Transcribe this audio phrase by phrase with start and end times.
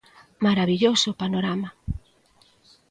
[0.45, 1.69] ¡Marabilloso panorama!